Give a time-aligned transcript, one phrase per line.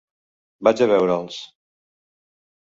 [0.67, 1.39] Vaig a veure'ls.